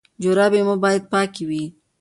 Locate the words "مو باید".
0.67-1.03